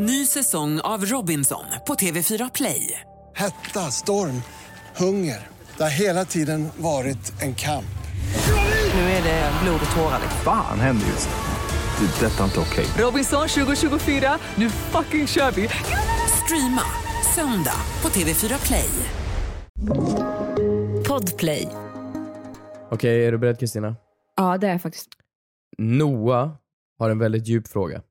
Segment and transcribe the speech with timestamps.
[0.00, 3.00] Ny säsong av Robinson på TV4 Play.
[3.34, 4.42] Hetta, storm,
[4.96, 5.46] hunger.
[5.76, 7.98] Det har hela tiden varit en kamp.
[8.94, 10.20] Nu är det blod och tårar.
[10.44, 12.06] Fan händer just nu.
[12.06, 12.26] Det.
[12.26, 12.86] är Detta är inte okej.
[13.04, 15.68] Robinson 2024, nu fucking kör vi!
[16.44, 16.82] Streama
[17.34, 18.90] söndag på TV4 Play.
[21.08, 21.68] Podplay.
[22.90, 23.96] Okej, är du beredd Kristina?
[24.36, 25.08] Ja, det är jag faktiskt.
[25.78, 26.50] Noah
[26.98, 28.02] har en väldigt djup fråga.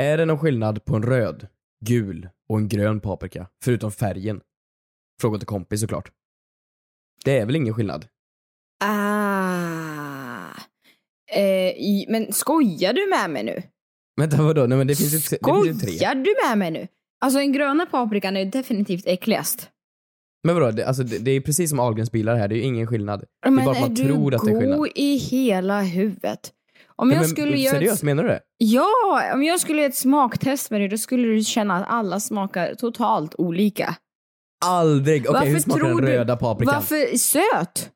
[0.00, 1.46] Är det någon skillnad på en röd,
[1.84, 3.46] gul och en grön paprika?
[3.64, 4.40] Förutom färgen?
[5.20, 6.10] Fråga till kompis såklart.
[7.24, 8.06] Det är väl ingen skillnad?
[8.84, 10.50] Ah.
[11.32, 13.62] Eh, i- men skojar du med mig nu?
[14.20, 14.66] Vänta vadå?
[14.66, 15.96] Nej men det finns ju, tre- det finns ju tre.
[15.96, 16.88] Skojar du med mig nu?
[17.20, 19.70] Alltså den gröna paprikan är ju definitivt äckligast.
[20.46, 20.70] Men vadå?
[20.70, 23.20] Det, alltså, det, det är precis som Ahlgrens bilar här, det är ju ingen skillnad.
[23.20, 24.78] Det är Men bara att man är tror att det är skillnad.
[24.78, 26.52] god i hela huvudet?
[27.00, 28.40] Om jag men, skulle göra seriöst, ett, menar du det?
[28.58, 32.20] Ja, om jag skulle göra ett smaktest med dig då skulle du känna att alla
[32.20, 33.96] smakar totalt olika.
[34.64, 35.28] Aldrig!
[35.28, 36.74] Okej, hur Varför smakar den röda paprikan?
[36.74, 37.90] Varför söt?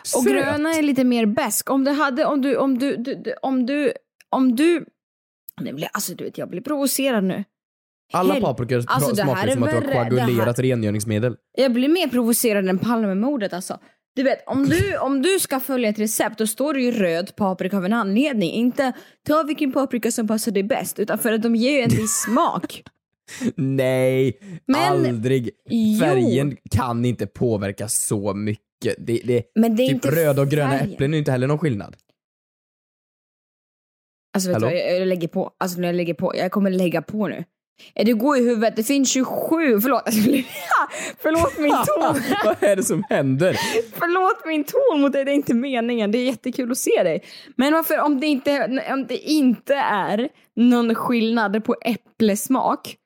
[0.00, 0.24] Och Söt?
[0.24, 1.70] gröna är lite mer besk.
[1.70, 3.92] Om du hade, om du, om du, du, om du,
[4.30, 4.84] om du,
[5.60, 7.44] blir, alltså du vet jag blir provocerad nu.
[8.12, 11.36] Alla Hel- paprikor Alltså, smakar som att du har här- koagulerat rengöringsmedel.
[11.58, 13.78] Jag blir mer provocerad än Palmemordet alltså.
[14.16, 17.36] Du vet, om du, om du ska följa ett recept då står det ju röd
[17.36, 18.50] paprika av en anledning.
[18.52, 18.92] Inte
[19.26, 22.22] ta vilken paprika som passar dig bäst, utan för att de ger ju en viss
[22.26, 22.82] smak.
[23.56, 25.50] Nej, Men- aldrig.
[25.68, 26.00] Jo.
[26.00, 28.62] Färgen kan inte påverka så mycket.
[28.98, 30.92] Det, det, Men det är typ inte röda och gröna färgen.
[30.92, 31.96] äpplen är inte heller någon skillnad.
[34.34, 34.76] Alltså vet du Hallå?
[34.76, 35.50] vad, jag, jag lägger på.
[35.58, 37.44] Alltså när jag lägger på, jag kommer lägga på nu.
[37.94, 38.76] Du god i huvudet?
[38.76, 40.02] Det finns 27, förlåt.
[41.22, 42.22] förlåt min ton.
[42.44, 43.56] Vad är det som händer?
[43.92, 46.12] förlåt min ton mot dig, det är inte meningen.
[46.12, 47.22] Det är jättekul att se dig.
[47.56, 52.96] Men varför, om det inte, om det inte är någon skillnad på äpplesmak,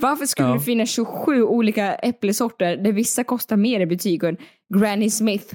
[0.00, 0.54] varför skulle Ja.
[0.54, 4.36] det finnas 27 olika äpplesorter där vissa kostar mer i butiken?
[4.74, 5.54] Granny Smith.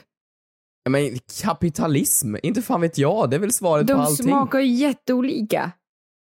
[0.90, 3.30] Men kapitalism, inte fan vet jag.
[3.30, 4.26] Det är väl svaret på De allting.
[4.28, 5.72] smakar ju jätteolika.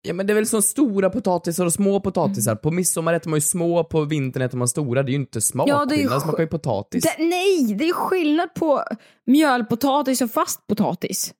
[0.06, 2.52] Ja men det är väl som stora potatisar och små potatisar.
[2.52, 2.60] Mm.
[2.60, 5.02] På midsommar äter man ju små, på vintern äter man stora.
[5.02, 7.04] Det är ju inte smakskillnad, Ja, ju smakar ju potatis.
[7.04, 8.82] Det, nej, det är skillnad på
[9.26, 11.34] mjölpotatis och fast potatis.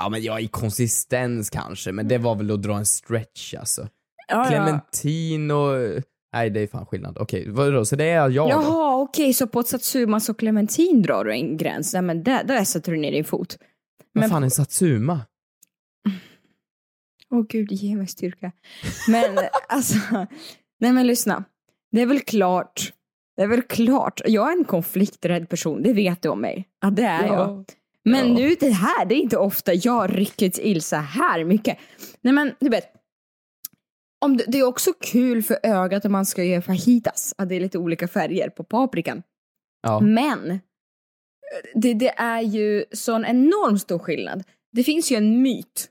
[0.00, 3.88] Ja men ja, i konsistens kanske, men det var väl att dra en stretch alltså.
[4.28, 6.02] Ja, Clementin och...
[6.34, 7.18] Nej, det är fan skillnad.
[7.20, 8.48] Okej, vadå, så det är jag?
[8.48, 11.92] Jaha, okej, så på satsumas och clementin drar du en gräns.
[11.92, 13.56] Nej, men där, där sätter du ner din fot.
[14.12, 15.20] Vad men- fan är satsuma?
[17.34, 18.52] Åh gud, ge mig styrka.
[19.08, 19.96] Men alltså,
[20.80, 21.44] nej men lyssna.
[21.92, 22.92] Det är väl klart,
[23.36, 26.68] det är väl klart, jag är en konflikträdd person, det vet du om mig.
[26.80, 27.64] Ja, det är jag.
[28.04, 28.34] Men Ja.
[28.34, 31.78] nu det här, det är inte ofta jag rycker till så här mycket.
[32.20, 32.84] Nej men du vet,
[34.24, 37.54] om det, det är också kul för ögat om man ska göra fajitas, att det
[37.54, 39.22] är lite olika färger på paprikan.
[39.82, 40.00] Ja.
[40.00, 40.60] Men
[41.74, 44.44] det, det är ju sån enormt stor skillnad.
[44.72, 45.88] Det finns ju en myt.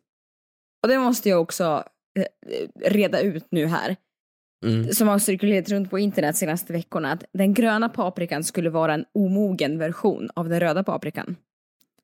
[0.84, 1.84] Och det måste jag också
[2.20, 3.96] eh, reda ut nu här.
[4.66, 4.94] Mm.
[4.94, 7.12] Som har cirkulerat runt på internet senaste veckorna.
[7.12, 11.36] Att den gröna paprikan skulle vara en omogen version av den röda paprikan.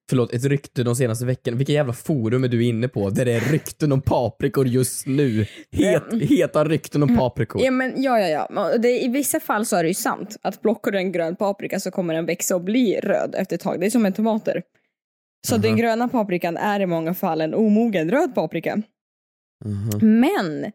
[0.09, 1.57] Förlåt, ett rykte de senaste veckorna.
[1.57, 5.45] Vilka jävla forum är du inne på där det är rykten om paprikor just nu?
[5.71, 7.61] Het, heta rykten om paprikor.
[7.63, 8.77] Ja men ja ja ja.
[8.77, 10.37] Det, I vissa fall så är det ju sant.
[10.41, 13.61] Att plockar du en grön paprika så kommer den växa och bli röd efter ett
[13.61, 13.79] tag.
[13.79, 14.63] Det är som med tomater.
[15.47, 18.81] Så den gröna paprikan är i många fall en omogen röd paprika.
[19.65, 20.19] Mhm.
[20.19, 20.71] Men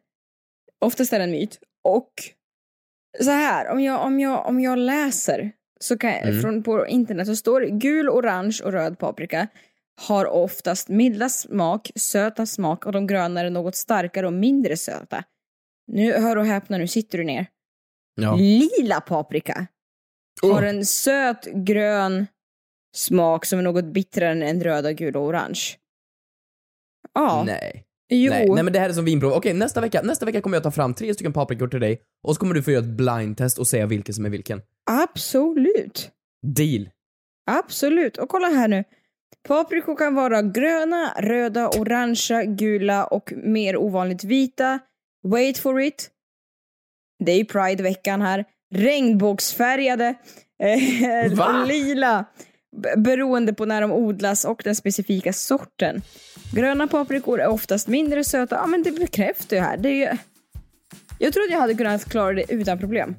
[0.80, 1.58] oftast är det en myt.
[1.84, 2.12] Och
[3.24, 6.40] så här, om jag, om jag, om jag läser så kan Mm.
[6.40, 9.48] från på internet så står det gul, orange och röd paprika
[10.08, 15.24] har oftast milda smak, söta smak och de gröna är något starkare och mindre söta.
[15.86, 17.46] Nu, hör och häpna, nu sitter du ner.
[18.14, 18.36] Ja.
[18.36, 19.66] Lila paprika
[20.42, 20.68] har Oh.
[20.68, 22.26] en söt grön
[22.94, 25.60] smak som är något bittrare än röda, gul och orange.
[27.14, 27.84] Ja, Nej.
[28.08, 28.30] jo.
[28.30, 28.48] Nej.
[28.48, 29.32] Nej men det här är som vinprov.
[29.32, 32.34] Okej, nästa vecka, nästa vecka kommer jag ta fram tre stycken paprikor till dig och
[32.34, 34.62] så kommer du få göra ett blindtest och säga vilken som är vilken.
[34.90, 36.10] Absolut.
[36.46, 36.88] Deal.
[37.50, 38.16] Absolut.
[38.16, 38.84] Och kolla här nu.
[39.48, 44.78] Paprikor kan vara gröna, röda, orangea, gula och mer ovanligt vita.
[45.28, 46.10] Wait for it.
[47.24, 48.44] Det är ju Pride-veckan här.
[48.74, 50.14] Regnbågsfärgade,
[50.62, 51.64] eh, Va?
[51.68, 52.24] lila,
[52.96, 56.02] beroende på när de odlas och den specifika sorten.
[56.52, 58.54] Gröna paprikor är oftast mindre söta.
[58.56, 59.76] Ja, men det bekräftar ju här.
[59.76, 60.18] Det är ju...
[61.18, 63.14] Jag tror att jag hade kunnat klara det utan problem.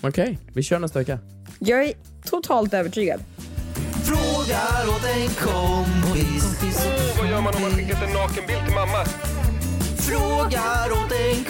[0.00, 1.18] Okej, vi kör nästa vecka.
[1.58, 1.92] Jag är
[2.24, 3.20] totalt övertygad.
[4.04, 6.86] Frågar åt en kompis.
[7.18, 9.04] Vad gör man om man skickat en nakenbild till mamma?
[9.98, 11.44] Frågar åt en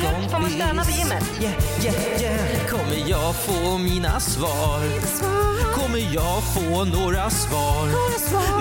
[0.00, 1.24] Stanna vid gymmet.
[1.42, 1.54] Yeah,
[1.84, 2.66] yeah, yeah.
[2.66, 4.80] Kommer jag få mina svar?
[5.72, 7.86] Kommer jag få några svar?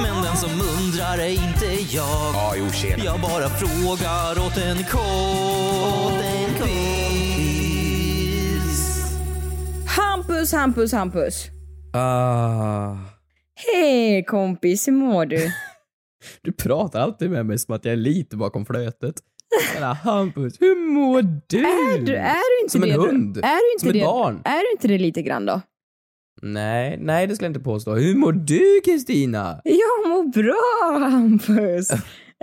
[0.02, 1.66] Men den som undrar är inte
[1.96, 2.34] jag.
[2.34, 3.04] Ja, jo, tjena.
[3.04, 5.20] Jag bara frågar åt en kompis.
[9.98, 11.46] Hampus, Hampus, Hampus.
[11.94, 12.98] Ah.
[13.74, 15.52] Hej kompis, hur mår du?
[16.42, 19.16] Du pratar alltid med mig som att jag är lite bakom flötet.
[19.74, 21.58] Jävla Hampus, hur mår du?
[21.60, 22.96] Är du, är du inte Som en det?
[22.96, 23.38] hund.
[23.38, 24.02] Är du inte Som ett det?
[24.02, 24.42] barn.
[24.46, 25.62] Är du inte det lite grann då?
[26.42, 27.96] Nej, nej det skulle jag inte påstå.
[27.96, 29.62] Hur mår du Kristina?
[29.64, 31.92] Jag mår bra Hampus.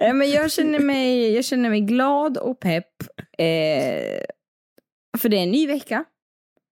[0.01, 3.03] Eh, Men jag känner mig, jag känner mig glad och pepp.
[3.39, 4.25] Eh,
[5.19, 6.05] för det är en ny vecka.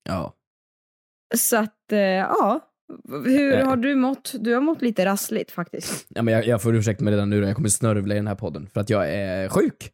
[0.09, 0.33] Ja.
[1.35, 2.59] Så att, eh, ja.
[3.25, 3.65] Hur Eh.
[3.67, 4.33] har du mått?
[4.39, 6.05] Du har mått lite rassligt faktiskt.
[6.09, 8.27] ja men jag, jag får ursäkta mig redan nu då, jag kommer snörvla i den
[8.27, 9.91] här podden för att jag är sjuk.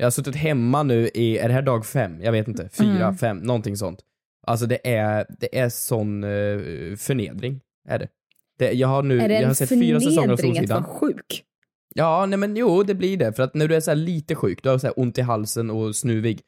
[0.00, 2.22] Jag har suttit hemma nu i, är det här dag fem?
[2.22, 2.68] Jag vet inte.
[2.72, 3.16] Fyra, Mm.
[3.16, 4.00] fem, någonting sånt.
[4.46, 8.08] Alltså det är, det är sån uh, förnedring, är det.
[8.58, 10.68] det jag har nu, är det jag har en sett fyra säsonger av förnedring att
[10.68, 10.82] Solsidan.
[10.82, 11.44] vara sjuk?
[11.94, 13.32] Ja, nej men jo, det blir det.
[13.32, 15.70] För att när du är så här lite sjuk, du har så ont i halsen
[15.70, 16.40] och snuvig.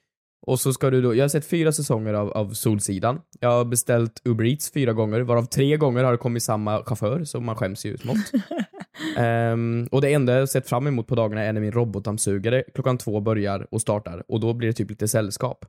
[0.46, 3.20] Och så ska du då, jag har sett fyra säsonger av, av Solsidan.
[3.40, 7.24] Jag har beställt Uber Eats fyra gånger, varav tre gånger har det kommit samma chaufför,
[7.24, 8.32] så man skäms ju smått.
[9.16, 12.64] Ehm, och det enda jag har sett fram emot på dagarna är när min robotdammsugare
[12.74, 15.64] klockan två börjar och startar, och då blir det typ lite sällskap.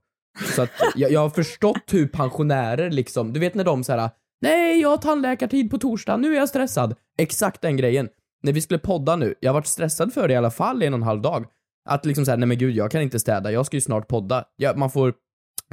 [0.55, 4.09] Så att jag, jag har förstått hur pensionärer liksom, du vet när de så här
[4.41, 6.95] Nej, jag har tandläkartid på torsdag, nu är jag stressad.
[7.17, 8.09] Exakt den grejen.
[8.43, 10.85] När vi skulle podda nu, jag har varit stressad för det i alla fall i
[10.85, 11.45] en och en halv dag.
[11.89, 14.45] Att liksom såhär, nej men gud, jag kan inte städa, jag ska ju snart podda.
[14.55, 15.13] Ja, man får,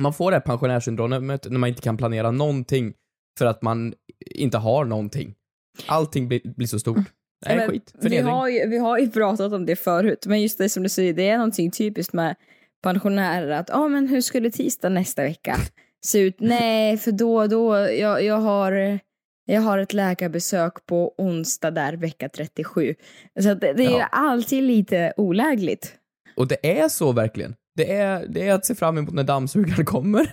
[0.01, 2.93] man får det här pensionärssyndromet när man inte kan planera någonting
[3.39, 5.35] för att man inte har någonting.
[5.87, 6.97] Allting blir, blir så stort.
[7.47, 7.91] Nej, Men skit.
[7.95, 8.27] vi, Förnedring.
[8.33, 11.13] har ju, vi har ju pratat om det förut, men just det som du säger,
[11.15, 12.37] det är någonting typiskt med
[12.83, 15.57] pensionärer att, ja ah, men hur skulle tisdag nästa vecka
[16.05, 16.37] se ut?
[16.41, 18.99] Nej, för då, då, jag, jag har
[19.45, 22.95] jag har ett läkarbesök på onsdag där vecka 37.
[23.41, 24.05] Så det, det är Ja.
[24.07, 25.95] alltid lite olägligt.
[26.41, 27.55] Och det är så verkligen.
[27.77, 30.33] Det är, det är att se fram emot när dammsugaren kommer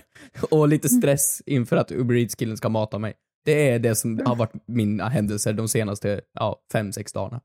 [0.50, 3.14] och lite stress inför att Uber Eats-killen ska mata mig.
[3.44, 7.40] Det är det som har varit mina händelser de senaste, ja, fem, sex dagarna.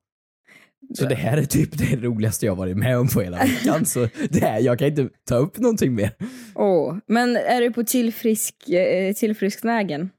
[0.95, 4.07] Så det här är typ det roligaste jag varit med om på hela veckan, så
[4.29, 6.11] det här, jag kan inte ta upp någonting mer.
[6.55, 10.09] Åh, men är du på tillfrisk, eh, tillfrisknägen?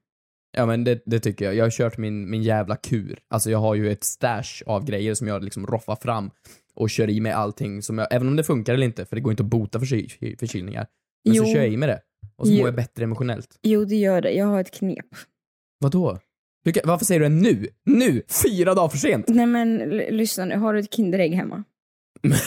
[0.57, 1.55] Ja men det, det tycker jag.
[1.55, 3.19] Jag har kört min, min jävla kur.
[3.31, 6.31] Alltså jag har ju ett stash av grejer som jag liksom roffar fram
[6.75, 9.23] och kör i mig allting som jag, även om det funkar eller inte, för det
[9.23, 10.87] går inte att bota förky, förkylningar.
[11.25, 11.45] Men Jo.
[11.45, 12.01] så kör jag i mig det.
[12.37, 12.59] Och så Jo.
[12.59, 13.59] mår jag bättre emotionellt.
[13.63, 14.31] Jo, det gör det.
[14.33, 15.07] Jag har ett knep.
[15.79, 16.19] Vadå?
[16.75, 17.69] Kan- Varför säger du det nu?
[17.85, 18.23] Nu!
[18.45, 19.29] Fyra dagar för sent!
[19.29, 21.65] Nej men lyssna nu, har du ett Kinderägg hemma?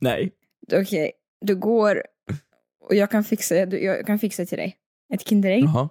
[0.00, 0.32] Nej.
[0.72, 2.02] Okej, du går
[2.88, 4.76] och jag kan fixa, du- jag kan fixa till dig.
[5.14, 5.64] Ett Kinderägg.
[5.64, 5.88] Jaha.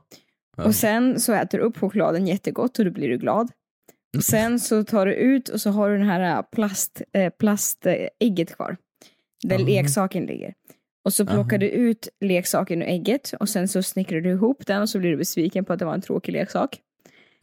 [0.57, 0.63] Ja.
[0.65, 3.51] Och sen så äter du upp chokladen jättegott och då blir du glad.
[4.17, 8.55] Och sen så tar du ut och så har du den här plast, eh, plastägget
[8.55, 8.77] kvar.
[9.43, 9.65] Där Ah.
[9.65, 10.53] leksaken ligger.
[11.05, 11.57] Och så plockar Aha.
[11.57, 15.11] du ut leksaken ur ägget och sen så snickrar du ihop den och så blir
[15.11, 16.79] du besviken på att det var en tråkig leksak.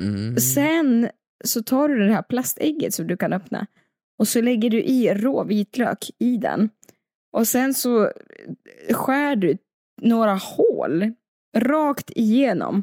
[0.02, 0.36] Mm.
[0.36, 1.08] Sen
[1.44, 3.66] så tar du det här plastägget som du kan öppna
[4.18, 6.70] och så lägger du i rå vitlök i den.
[7.32, 8.10] Och sen så
[8.90, 9.58] skär du
[10.02, 11.12] några hål
[11.56, 12.82] rakt igenom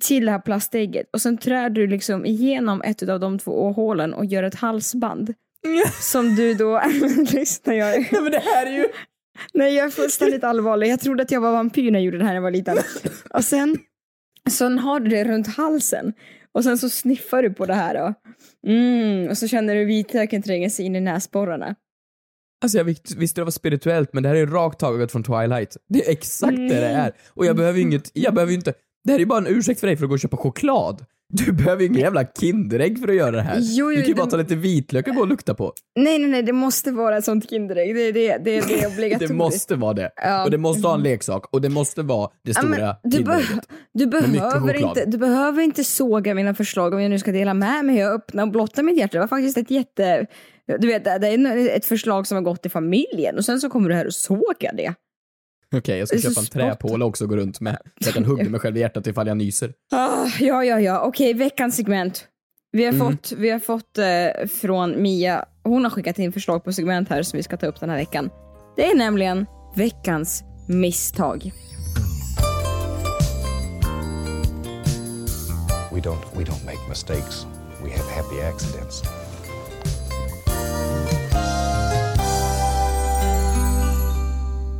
[0.00, 4.14] till det här plastägget och sen trär du liksom igenom ett av de två hålen
[4.14, 5.34] och gör ett halsband.
[6.00, 6.82] Som du då,
[7.32, 8.88] lyssna jag Nej men det här är ju...
[9.54, 12.24] nej jag är fullständigt allvarlig, jag trodde att jag var vampyr när jag gjorde det
[12.24, 12.78] här när jag var liten.
[13.30, 13.76] Och sen,
[14.50, 16.12] sen har du det runt halsen
[16.54, 18.14] och sen så sniffar du på det här då.
[18.70, 21.74] Mm, och så känner du vitlöken tränga sig in i näsborrarna.
[22.62, 25.24] Alltså jag visste visste det var spirituellt men det här är ju rakt taget från
[25.24, 25.76] Twilight.
[25.88, 27.12] Det är exakt det det är.
[27.28, 29.46] Och jag behöver ju inget, jag behöver ju inte, det här är ju bara en
[29.46, 31.04] ursäkt för dig för att gå och köpa choklad.
[31.34, 33.58] Du behöver ju ingen jävla Kinderägg för att göra det här.
[33.60, 35.72] Jo, du jo, kan ju bara det- ta lite vitlök och gå och lukta på.
[35.96, 37.94] Nej, nej, nej, det måste vara ett sånt Kinderägg.
[37.94, 39.28] Det, det, det, det är obligatoriskt.
[39.28, 40.10] Det måste vara det.
[40.16, 40.44] Ja.
[40.44, 43.42] Och det måste ha en leksak och det måste vara det Ja, stora du, be
[43.92, 47.84] du, behöver inte, du behöver inte såga mina förslag om jag nu ska dela med
[47.84, 47.96] mig.
[47.96, 49.12] Jag öppnar och blottar mitt hjärta.
[49.12, 50.26] Det var faktiskt ett jätte...
[50.78, 53.88] Du vet, det är ett förslag som har gått i familjen och sen så kommer
[53.88, 54.94] du här och sågar det.
[55.72, 57.78] Okej, jag ska köpa en träpåle också och gå runt med.
[58.00, 59.72] Så jag kan hugga mig själv i hjärtat ifall jag nyser.
[59.92, 61.00] Ah, ja, ja, ja.
[61.00, 62.26] Okej, veckans segment.
[62.72, 63.06] Vi har Mm.
[63.10, 67.22] fått, vi har fått eh, från Mia, hon har skickat in förslag på segment här
[67.22, 68.30] som vi ska ta upp den här veckan.
[68.76, 71.52] Det är nämligen veckans misstag.
[75.92, 77.46] We don't we don't make mistakes.
[77.84, 79.02] We have happy accidents.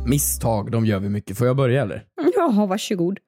[0.05, 1.37] Misstag, de gör vi mycket.
[1.37, 2.05] Får jag börja eller?
[2.35, 3.19] Jaha, varsågod.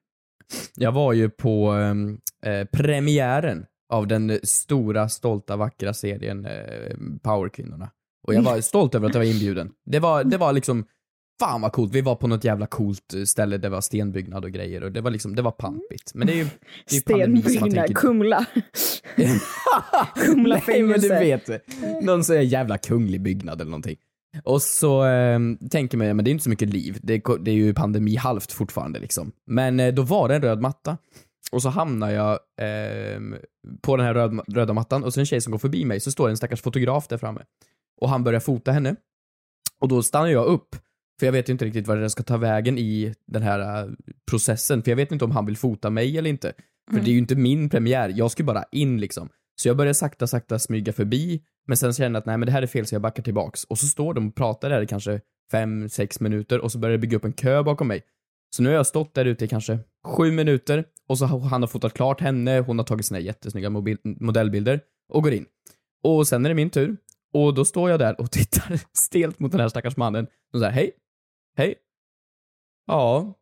[0.76, 7.90] Jag var ju på ehm, eh, premiären av den stora, stolta, vackra serien eh, Powerkvinnorna.
[8.26, 9.70] Och jag var stolt över att jag var inbjuden.
[9.90, 10.84] Det var, det var liksom,
[11.40, 11.92] fan vad coolt.
[11.92, 15.10] Vi var på något jävla coolt ställe, det var stenbyggnad och grejer och det var
[15.10, 16.14] liksom, det var pampigt.
[16.14, 16.46] Men det är ju,
[16.88, 17.94] det är Stenbyggnad, tänker...
[17.94, 18.46] Kumla.
[20.14, 21.50] Kumla Nej men du vet,
[22.02, 23.96] någon sån jävla kunglig byggnad eller någonting.
[24.44, 25.38] Och så eh,
[25.70, 27.74] tänker man, ja, men det är inte så mycket liv, det är, det är ju
[27.74, 29.32] pandemi halvt fortfarande liksom.
[29.46, 30.98] Men eh, då var det en röd matta.
[31.52, 33.20] Och så hamnar jag eh,
[33.82, 36.10] på den här röd, röda mattan och så en tjej som går förbi mig, så
[36.10, 37.42] står det en stackars fotograf där framme.
[38.00, 38.96] Och han börjar fota henne.
[39.80, 40.76] Och då stannar jag upp,
[41.20, 43.90] för jag vet ju inte riktigt vad det ska ta vägen i den här eh,
[44.30, 46.52] processen, för jag vet inte om han vill fota mig eller inte.
[46.90, 49.28] För det är ju inte min premiär, jag ska ju bara in liksom.
[49.56, 52.52] Så jag börjar sakta, sakta smyga förbi, men sen känner jag att nej men det
[52.52, 53.64] här är fel så jag backar tillbaks.
[53.64, 55.20] Och så står de och pratar där i kanske
[55.50, 58.02] fem, sex minuter och så börjar det bygga upp en kö bakom mig.
[58.56, 61.62] Så nu har jag stått där ute i kanske sju minuter och så har han
[61.62, 64.80] har fotat klart henne, hon har tagit sina jättesnygga mobil- modellbilder
[65.12, 65.46] och går in.
[66.02, 66.96] Och sen är det min tur.
[67.32, 70.72] Och då står jag där och tittar stelt mot den här stackars mannen och säger
[70.72, 70.92] hej,
[71.56, 71.74] hej.
[72.86, 73.34] Ja,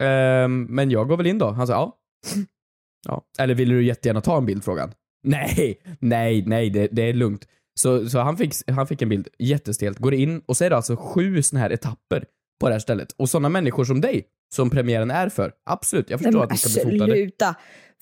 [0.00, 1.50] ehm, men jag går väl in då?
[1.50, 1.98] Han säger, ja.
[3.06, 3.24] ja.
[3.38, 4.64] Eller vill du jättegärna ta en bild?
[4.64, 4.92] Frågan.
[5.22, 7.44] Nej, nej, nej, det, det är lugnt.
[7.80, 10.76] Så, så han, fick, han fick en bild, jättestelt, går in och så är det
[10.76, 12.24] alltså sju såna här etapper
[12.60, 13.08] på det här stället.
[13.18, 14.22] Och sådana människor som dig,
[14.54, 17.12] som premiären är för, absolut, jag förstår Nej, att men ni ska bli fotade.
[17.12, 17.54] sluta.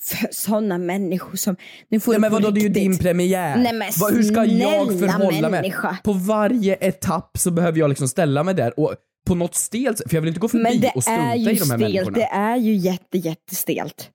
[0.03, 1.57] För sådana människor som...
[1.89, 3.57] Nu får Ja, men vadå, det är ju din premiär.
[3.57, 5.91] Nej, men Vad- Hur ska jag förhålla människa.
[5.91, 6.01] mig?
[6.05, 8.95] På varje etapp så behöver jag liksom ställa mig där och
[9.27, 11.39] på något stelt för jag vill inte gå förbi Men det och strunta är i
[11.39, 11.81] ju de här stelt.
[11.81, 12.17] människorna.
[12.19, 14.11] Det är ju jätte, jättestelt.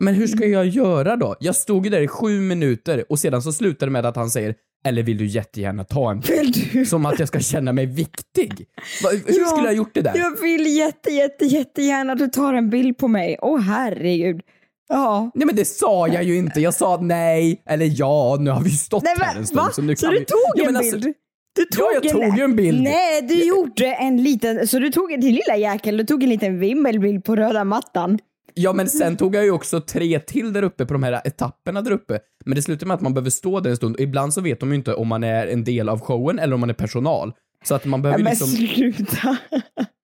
[0.00, 1.36] Men hur ska jag göra då?
[1.40, 4.30] Jag stod ju där i sju minuter och sedan så slutade det med att han
[4.30, 4.54] säger
[4.86, 6.86] eller vill du jättegärna ta en Vill du?
[6.86, 8.66] Som att jag ska känna mig viktig.
[9.02, 10.12] Hur Ja, skulle jag ha gjort det där?
[10.18, 13.38] Jag vill jätte, jätte, jättegärna att du tar en bild på mig.
[13.42, 14.40] Åh herregud.
[14.88, 15.30] Ja.
[15.34, 16.60] Nej men det sa jag ju inte.
[16.60, 19.60] Jag sa nej, eller ja, nu har vi stått Nej, här men, en stund.
[19.60, 19.70] va?
[19.72, 20.24] Så, nu Så du vi...
[20.24, 21.14] tog Ja, en alltså- bild?
[21.56, 22.82] Du Ja, jag tog ju en bild.
[22.82, 24.66] Nej, du gjorde en liten...
[24.68, 28.18] Så du tog en till lilla jäkel, du tog en liten vimmelbild på röda mattan.
[28.54, 31.82] Ja men sen tog jag ju också tre till där uppe på de här etapperna
[31.82, 32.18] där uppe.
[32.44, 34.60] Men det slutar med att man behöver stå där en stund och ibland så vet
[34.60, 37.32] de ju inte om man är en del av showen eller om man är personal.
[37.64, 38.48] Så att man Ja, behöver men liksom...
[38.48, 39.36] sluta.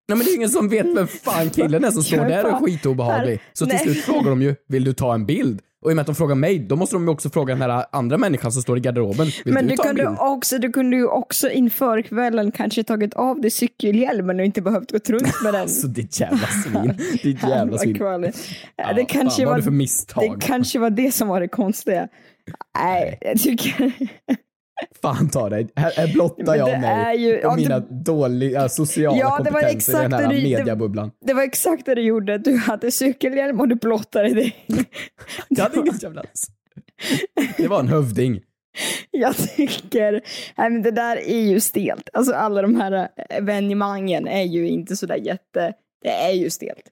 [0.08, 2.44] Nej men det är ingen som vet vem fan killen är som står Ja, där
[2.44, 3.40] och är skitobehaglig.
[3.52, 5.60] Så till slut frågar de ju, vill du ta en bild?
[5.82, 7.70] Och i och med att de frågar mig, då måste de ju också fråga den
[7.70, 10.96] här andra människan som står i garderoben, vill Men du du kunde, också, du kunde
[10.96, 15.54] ju också inför kvällen kanske tagit av dig cykelhjälmen och inte behövt gå runt med
[15.54, 15.62] den.
[15.62, 16.94] Alltså ditt jävla svin.
[17.22, 17.94] Ditt jävla svin.
[17.94, 18.38] kvaligt.
[18.76, 20.38] Ja, det kanske fan, var, du för misstag?
[20.38, 22.08] det kanske var det som var det konstiga.
[22.78, 23.92] Nej, jag tycker...
[25.02, 25.68] Fan ta dig.
[25.76, 29.60] Här, här blottar jag det mig ju- och det- mina dåliga sociala Ja, det var
[29.60, 31.10] kompetenser i den här det du- det- mediabubblan.
[31.26, 32.38] Det var exakt det du gjorde.
[32.38, 34.56] Du hade cykelhjälm och du blottade dig.
[35.48, 36.22] Jag hade inget jävla...
[37.56, 38.40] Det var en hövding.
[39.10, 40.12] Jag tycker,
[40.58, 42.08] nej men det där är ju stelt.
[42.12, 45.72] Alltså alla de här evenemangen är ju inte sådär jätte,
[46.02, 46.82] det är ju stelt.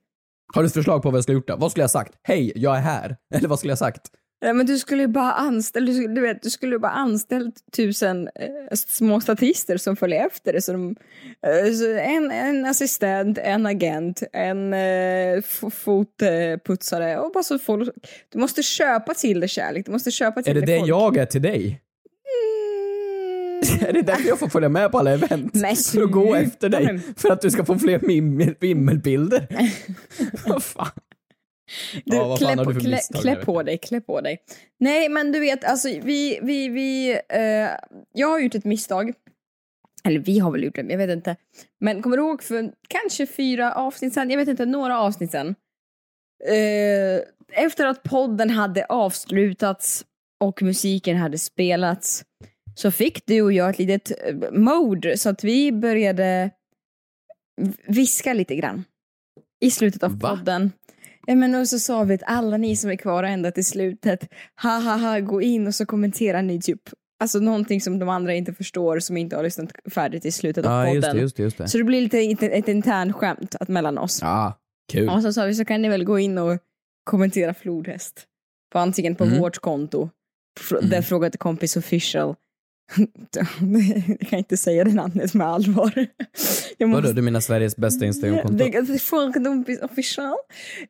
[0.54, 1.56] Har du ett förslag på vad jag skulle ha gjort då?
[1.56, 2.12] Vad skulle jag ha sagt?
[2.22, 3.16] Hej, jag är här.
[3.34, 4.02] Eller vad skulle jag ha sagt?
[4.42, 7.54] Nej, men du skulle ju bara anställa, du, skulle- du vet, du skulle bara anställt
[7.76, 10.62] tusen eh, små statister som följer efter dig.
[10.62, 10.96] Så de,
[11.46, 15.40] eh, så en, en assistent, en agent, en eh,
[15.70, 17.88] fotputsare och bara så folk.
[18.32, 20.88] Du måste köpa till det kärlek, du måste köpa till Är det det folk.
[20.90, 21.80] jag är till dig?
[23.88, 25.54] Är det därför jag får följa med på alla event?
[25.54, 27.00] Men för att gå efter dig?
[27.16, 29.46] För att du ska få fler mimmel- vimmelbilder?
[30.48, 30.88] Vad fan?
[32.04, 34.38] Du, Ja, klä, på, du klä, klä på dig, klä på dig.
[34.80, 37.70] Nej, men du vet, alltså vi, vi, vi, eh,
[38.12, 39.12] jag har gjort ett misstag.
[40.04, 41.36] Eller vi har väl gjort det, jag vet inte.
[41.80, 45.54] Men kommer du ihåg för kanske fyra avsnitt sen, jag vet inte, några avsnitt sen.
[46.44, 47.22] Eh,
[47.64, 50.04] efter att podden hade avslutats
[50.44, 52.24] och musiken hade spelats
[52.74, 56.50] så fick du och jag ett litet eh, mode så att vi började
[57.86, 58.84] viska lite grann.
[59.60, 60.36] I slutet av Va?
[60.36, 60.72] podden.
[61.36, 64.28] Men och så sa vi att alla ni som är kvar ända till slutet,
[64.62, 66.80] ha ha ha, gå in och så kommenterar ni typ,
[67.20, 70.72] alltså någonting som de andra inte förstår som inte har lyssnat färdigt i slutet av
[70.72, 70.94] Ja, podden.
[70.96, 71.68] just det, just det, just det.
[71.68, 74.18] Så det blir lite ett, internt skämt att mellan oss.
[74.22, 74.58] Ja,
[74.92, 75.08] kul.
[75.08, 76.58] Och så sa vi så kan ni väl gå in och
[77.04, 78.24] kommentera flodhäst.
[78.72, 79.38] På antingen på Mm.
[79.40, 80.10] vårt konto,
[80.72, 80.90] Mm.
[80.90, 82.34] där fråga till kompis official.
[84.08, 86.06] Jag kan inte säga det namnet med allvar.
[86.78, 88.64] Jag Vadå, du menar Sveriges bästa Instagramkonto?
[89.82, 90.36] official.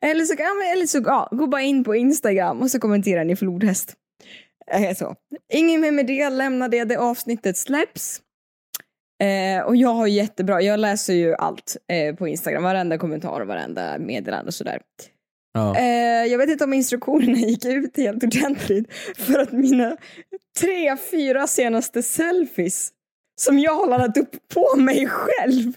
[0.00, 0.32] Eller så,
[0.74, 3.94] eller så ja, gå bara in på Instagram och så kommenterar ni flodhäst.
[4.72, 5.14] Eh, Så.
[5.52, 8.20] Ingen mer med det, lämna det, det avsnittet släpps.
[9.22, 13.46] Eh, och jag har jättebra, jag läser ju allt eh, på Instagram, varenda kommentar och
[13.46, 14.80] varenda meddelande och sådär.
[15.58, 15.76] Ja.
[15.76, 18.86] Eh, jag vet inte om instruktionerna gick ut helt ordentligt
[19.16, 19.96] för att mina
[20.60, 22.92] tre, fyra senaste selfies
[23.40, 25.72] som jag har laddat upp på mig själv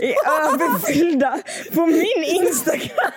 [0.00, 0.14] är
[0.52, 1.38] överfyllda
[1.74, 3.12] på min Instagram.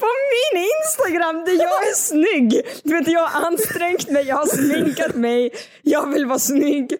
[0.00, 2.62] På min Instagram där jag är snygg.
[2.82, 6.96] Du vet, jag har ansträngt mig, jag har sminkat mig, jag vill vara snygg.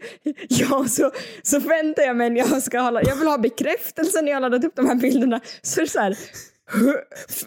[0.49, 1.11] Ja, så,
[1.42, 4.40] så väntar jag mig när jag ska hålla, jag vill ha bekräftelse när jag har
[4.40, 5.40] laddat upp de här bilderna.
[5.62, 6.16] Så är det så här,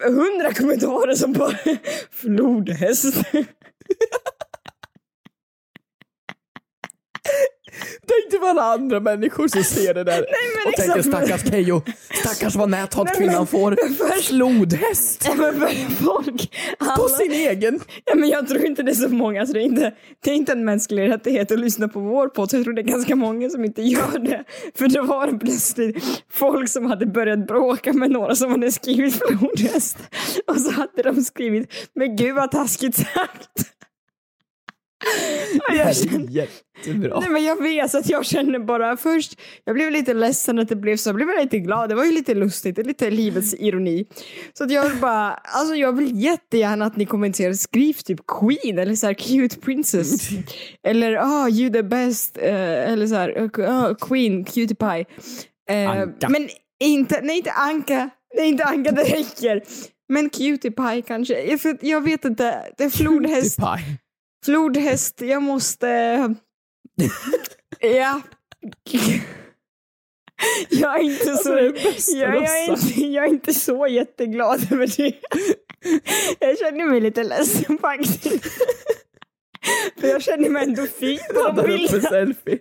[0.04, 1.58] hundra kommentarer som bara
[2.12, 3.16] flodhäst.
[8.08, 10.18] Tänk dig alla andra människor som ser det där
[10.56, 11.82] men och tänker liksom- stackars Keyyo,
[12.14, 13.72] stackars vad Nej, näthatkvinnan men- får.
[13.72, 17.80] för- Flodhäst Ja, men för folk, på alla, sin egen.
[18.06, 20.36] ja, men jag tror inte det är så många, alltså det, är inte, det är
[20.36, 23.16] inte en mänsklig rättighet att lyssna på vår podd, så jag tror det är ganska
[23.16, 24.44] många som inte gör det.
[24.76, 29.98] För det var plötsligt folk som hade börjat bråka med några som hade skrivit flodhäst.
[30.48, 33.50] Och så hade de skrivit, men gud vad taskigt sagt.
[35.70, 37.20] Det jag här är jättebra.
[37.20, 40.76] Nej men jag vet att jag känner bara först, jag blev lite ledsen att det
[40.76, 43.54] blev så, jag blev lite glad, det var ju lite lustigt, det är lite livets
[43.54, 44.06] ironi.
[44.54, 48.96] Så att jag bara, alltså jag vill jättegärna att ni kommenterar, skriv typ Queen eller
[48.96, 50.30] så här cute princess.
[50.88, 55.06] eller ah you the best, eh, eller så här ah, Queen, cutie pie.
[55.70, 56.30] Eh.
[56.30, 56.50] Men
[56.84, 59.64] inte, nej inte Anka, nej inte Anka det räcker.
[60.10, 63.58] Men cutie pie kanske, jag, för, jag vet inte, det är flodhäst.
[63.58, 64.00] Pie.
[64.46, 65.88] Flodhäst, jag måste...
[67.80, 68.22] ja.
[70.70, 71.72] Jag är inte Alltså, så...
[71.72, 75.14] bästa jag, jag, är inte, jag är inte så jätteglad över det.
[76.40, 78.46] Jag känner mig lite ledsen faktiskt.
[80.00, 82.10] För jag känner mig ändå fin på de Laddar upp en bilderna.
[82.10, 82.60] selfie.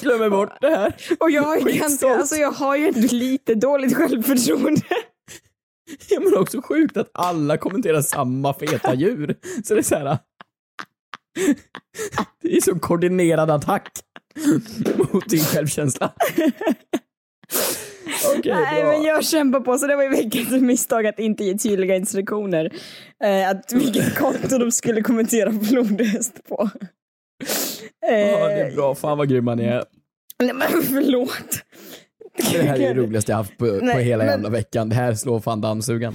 [0.00, 0.96] Glömmer bort det här.
[1.20, 4.82] Och jag har, ju alltså jag har ju ändå lite dåligt självförtroende.
[6.08, 9.34] Ja, men också sjukt att alla kommenterar samma feta djur.
[9.64, 10.18] Så det är så här.
[12.42, 13.88] Det är som koordinerad attack
[15.12, 16.12] mot din självkänsla.
[18.38, 21.58] Okej, Nej men jag kämpar på, så det var ju veckans misstag att inte ge
[21.58, 22.72] tydliga instruktioner.
[23.24, 26.70] Eh, att vilket konto de skulle kommentera flodhäst på.
[28.10, 28.94] Eh, Ja, det är bra.
[28.94, 29.84] Fan vad grymma ni är.
[30.42, 31.62] Nej men förlåt.
[32.52, 34.88] Det här är det roligaste jag haft på, på Nej, hela men- jävla veckan.
[34.88, 36.14] Det här slår fan dammsugan.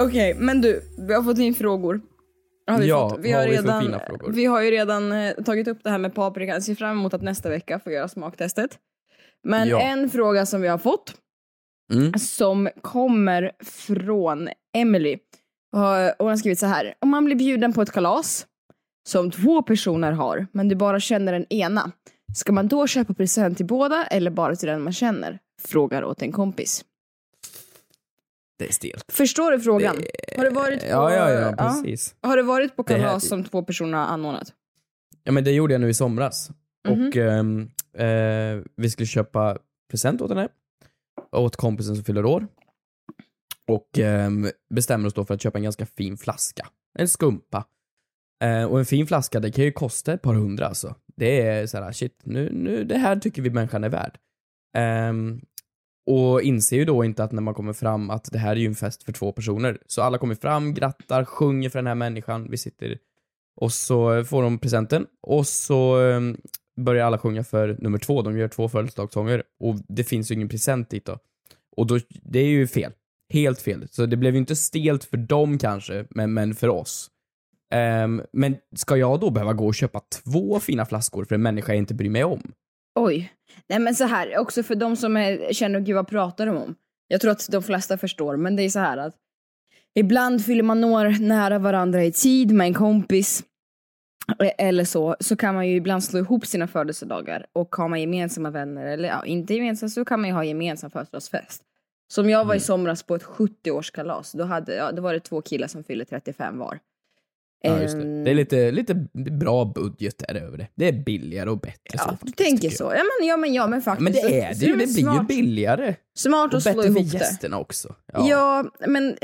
[0.00, 2.00] Okej, men du, vi har fått in frågor.
[2.66, 3.18] Har vi Ja, fått.
[3.20, 4.32] Vi har, har vi redan, fina frågor?
[4.32, 6.52] vi har ju redan eh, tagit upp det här med paprika.
[6.52, 8.78] Jag ser fram emot att nästa vecka få göra smaktestet.
[9.44, 9.80] Men Ja.
[9.80, 11.14] en fråga som vi har fått,
[11.92, 12.12] Mm.
[12.18, 15.18] som kommer från Emily.
[15.72, 15.80] Och
[16.18, 16.94] hon har skrivit så här.
[17.00, 18.46] Om man blir bjuden på ett kalas
[19.08, 21.92] som två personer har, men du bara känner den ena.
[22.34, 25.38] Ska man då köpa present till båda eller bara till den man känner?
[25.62, 26.84] Frågar åt en kompis.
[28.58, 29.04] Det är stelt.
[29.12, 29.96] Förstår du frågan?
[30.36, 32.14] Har du varit på, Ja, ja, ja, precis.
[32.22, 34.52] Har du varit på Det kalas som två personer har anordnat?
[35.24, 36.50] Ja men det gjorde jag nu i somras.
[36.88, 37.08] Mhm.
[37.08, 39.58] Och ehm, eh, vi skulle köpa
[39.90, 40.48] present åt henne.
[41.32, 42.46] Åt kompisen som fyller år.
[43.68, 46.66] Och ehm, bestämmer oss då för att köpa en ganska fin flaska.
[46.98, 47.64] En skumpa.
[48.44, 50.94] Eh, och en fin flaska, det kan ju kosta ett par hundra alltså.
[51.16, 54.18] Det är såhär, shit, nu, nu, det här tycker vi människan är värd.
[54.76, 55.40] Ehm,
[56.06, 58.66] och inser ju då inte att när man kommer fram att det här är ju
[58.66, 59.78] en fest för två personer.
[59.86, 62.50] Så alla kommer fram, grattar, sjunger för den här människan.
[62.50, 62.98] Vi sitter
[63.56, 66.36] och så får de presenten och så ehm,
[66.76, 68.22] börjar alla sjunga för nummer två.
[68.22, 71.18] De gör två födelsedagssånger och det finns ju ingen present dit då.
[71.76, 72.92] Och då, det är ju fel.
[73.32, 73.88] Helt fel.
[73.90, 77.10] Så det blev ju inte stelt för dem kanske, men, men för oss.
[78.04, 81.72] Um, men ska jag då behöva gå och köpa två fina flaskor för en människa
[81.72, 82.52] jag inte bryr mig om?
[82.96, 83.32] Oj.
[83.68, 86.74] Nej men så här, också för de som är, känner, gud vad pratar de om?
[87.08, 89.14] Jag tror att de flesta förstår, men det är så här att
[89.94, 93.44] ibland fyller man år nära varandra i tid med en kompis
[94.42, 98.00] e- eller så, så kan man ju ibland slå ihop sina födelsedagar och har man
[98.00, 101.62] gemensamma vänner, eller ja, inte gemensamma, så kan man ju ha gemensam födelsedagsfest.
[102.12, 105.42] Som jag var i somras på ett 70-årskalas, då, hade, ja, då var det två
[105.42, 106.78] killar som fyllde 35 var.
[107.62, 108.02] Ja, just det.
[108.02, 108.94] Ehm, det är lite, lite
[109.30, 110.68] bra budget där över det.
[110.74, 112.04] Det är billigare och bättre så.
[112.06, 112.84] Ja, du faktiskt, tänker så.
[112.84, 114.04] Ja men, ja men, ja, men faktiskt.
[114.04, 114.72] Men det är så- det ju.
[114.72, 115.94] så Det blir ju billigare.
[116.16, 117.18] Smart Och att slå bättre för ihop det.
[117.18, 117.94] gästerna också.
[118.12, 118.64] Ja.
[118.86, 119.16] men...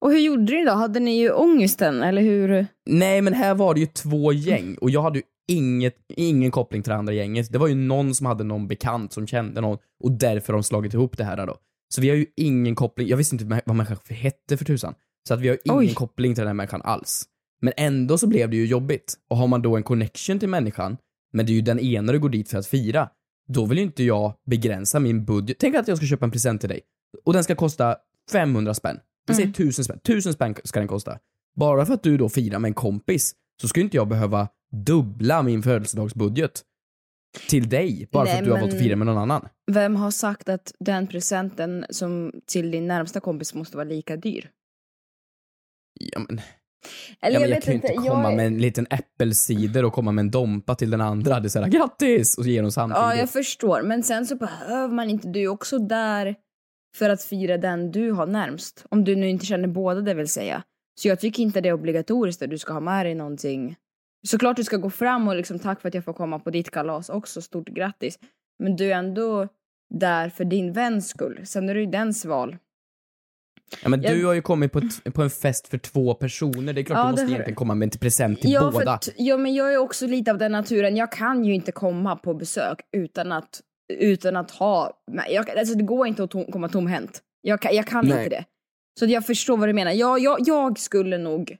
[0.00, 0.72] Och hur gjorde ni då?
[0.72, 2.66] Hade ni ju ångesten, eller hur?
[2.86, 6.82] Nej, men här var det ju två gäng och jag hade ju inget, ingen koppling
[6.82, 7.52] till det andra gänget.
[7.52, 10.62] Det var ju någon som hade någon bekant som kände någon och därför har de
[10.62, 11.56] slagit ihop det här då.
[11.94, 14.94] Så vi har ju ingen koppling, jag visste inte vad människan hette för tusan.
[15.28, 15.94] Så att vi har ingen Oj.
[15.94, 17.24] koppling till den här människan alls.
[17.60, 19.14] Men ändå så blev det ju jobbigt.
[19.28, 20.96] Och har man då en connection till människan,
[21.32, 23.08] men det är ju den ena du går dit för att fira,
[23.48, 25.56] då vill ju inte jag begränsa min budget.
[25.60, 26.80] Tänk att jag ska köpa en present till dig
[27.24, 27.96] och den ska kosta
[28.32, 29.00] 500 spänn.
[29.26, 29.98] Vi säger 1000 spänn.
[30.04, 31.18] 1000 spänn ska den kosta.
[31.56, 35.42] Bara för att du då firar med en kompis så ska inte jag behöva dubbla
[35.42, 36.62] min födelsedagsbudget
[37.48, 39.48] till dig bara för Nej, att du har valt att fira med någon annan.
[39.66, 44.50] Vem har sagt att den presenten som till din närmsta kompis måste vara lika dyr?
[46.00, 46.40] Ja, men,
[47.20, 49.92] Eller ja, jag, vet kan ju inte jag komma är- med en liten äppelcider och
[49.92, 51.40] komma med en dompa till den andra.
[51.40, 52.38] Det är såhär grattis!
[52.38, 53.02] Och ge dem samtidigt.
[53.02, 53.82] Ja, jag förstår.
[53.82, 56.34] Men sen så behöver man inte, du är också där
[56.96, 58.84] för att fira den du har närmst.
[58.90, 60.62] Om du nu inte känner båda det vill säga.
[61.00, 63.76] Så jag tycker inte det är obligatoriskt att du ska ha med dig någonting.
[64.26, 66.70] Såklart du ska gå fram och liksom tack för att jag får komma på ditt
[66.70, 68.18] kalas också, stort grattis.
[68.58, 69.48] Men du är ändå
[69.94, 71.40] där för din väns skull.
[71.44, 72.56] Sen är det ju dens val.
[73.82, 76.72] Ja, men Jag- du har ju kommit på, ett, på en fest för två personer.
[76.72, 79.00] Det är klart Ja, du måste egentligen komma med en present till Ja, båda.
[79.16, 80.96] ja, men jag är också lite av den naturen.
[80.96, 83.60] Jag kan ju inte komma på besök utan att,
[83.92, 85.00] utan att ha...
[85.28, 87.22] Jag, alltså det går inte att tom, komma tomhänt.
[87.40, 88.18] Jag, jag kan Nej.
[88.18, 88.44] inte det.
[89.00, 89.92] Så jag förstår vad du menar.
[89.92, 91.50] Jag, jag, jag skulle nog...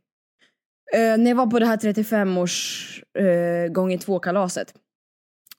[0.95, 4.75] Eh, när jag var på det här 35-års eh, gånger två-kalaset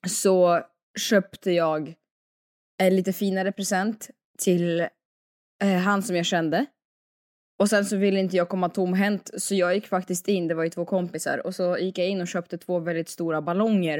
[0.07, 0.61] så
[0.99, 1.93] köpte jag
[2.81, 4.87] en lite finare present till
[5.63, 6.65] eh, han som jag kände.
[7.59, 10.63] Och sen så ville inte jag komma tomhänt så jag gick faktiskt in, det var
[10.63, 13.97] ju två kompisar, och så gick jag in och köpte två väldigt stora ballonger.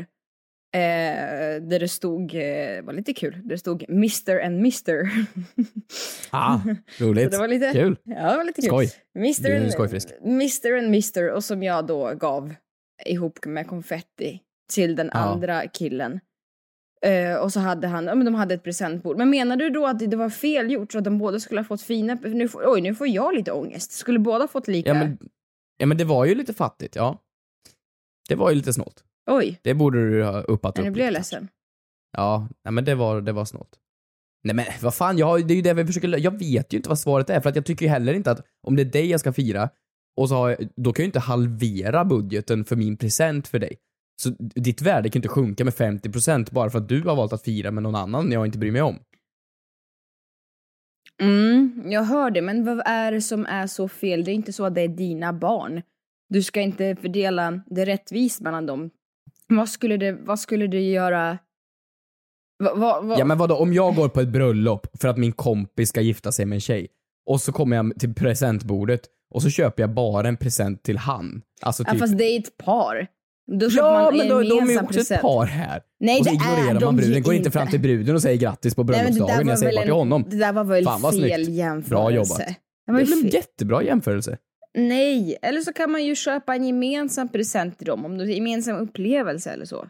[0.75, 5.09] Eh, där det stod, eh, var lite kul, där det stod Mr and Mr.
[6.31, 6.59] Ah,
[6.99, 7.23] roligt.
[7.23, 7.97] Så det var lite, Kul.
[8.03, 8.67] Ja, det var lite kul.
[8.69, 8.91] Skoj.
[9.15, 10.09] Mr and, skojfrisk.
[10.23, 12.53] Mr and Mr och som jag då gav
[13.05, 14.39] ihop med konfetti
[14.73, 15.19] till den Ja.
[15.19, 16.19] andra killen.
[17.05, 19.17] Eh, och så hade han, ja men de hade ett presentbord.
[19.17, 21.65] Men menar du då att det var fel gjort så att de båda skulle ha
[21.65, 23.91] fått fina, nu får, oj nu får jag lite ångest.
[23.91, 24.89] Skulle båda fått lika?
[24.89, 25.17] Ja men,
[25.77, 27.17] ja men det var ju lite fattigt, ja.
[28.29, 29.03] Det var ju lite snålt.
[29.31, 31.47] Oj, Det borde du ha uppat nu upp blir jag ledsen.
[32.17, 33.79] Ja, nej men det var, det var snålt.
[34.43, 36.89] Nej men vad fan, jag, det är ju det vi försöker Jag vet ju inte
[36.89, 39.09] vad svaret är för att jag tycker ju heller inte att om det är dig
[39.09, 39.69] jag ska fira
[40.17, 43.59] och så har jag, då kan jag ju inte halvera budgeten för min present för
[43.59, 43.77] dig.
[44.21, 47.43] Så ditt värde kan inte sjunka med 50% bara för att du har valt att
[47.43, 48.99] fira med någon annan jag inte bryr mig om.
[51.21, 54.23] Mm, jag hör det, men vad är det som är så fel?
[54.23, 55.81] Det är inte så att det är dina barn.
[56.29, 58.89] Du ska inte fördela det rättvist mellan dem.
[59.47, 61.37] Vad skulle det, vad skulle det göra?
[62.63, 63.15] Va, va, va?
[63.19, 66.31] Ja men vadå, om jag går på ett bröllop för att min kompis ska gifta
[66.31, 66.87] sig med en tjej
[67.25, 69.01] och så kommer jag till presentbordet
[69.33, 71.41] och så köper jag bara en present till han.
[71.61, 71.99] Alltså ja, typ...
[71.99, 73.07] fast det är ett par.
[73.51, 75.11] Då Ja, men en då, de är ju också present.
[75.17, 75.81] ett par här.
[75.99, 77.23] Nej, och så det ignorerar är man de bruden.
[77.23, 79.47] Går inte fram till bruden och säger grattis på det bröllopsdagen.
[79.47, 80.25] Jag säger bara till honom.
[80.29, 81.49] Det där var väl Fan, vad fel snyggt.
[81.49, 81.89] jämförelse.
[81.89, 82.37] Bra jobbat.
[82.37, 84.37] Det Det var väl en jättebra jämförelse.
[84.77, 88.05] Nej, eller så kan man ju köpa en gemensam present till dem.
[88.05, 89.87] Om det är en gemensam upplevelse eller så.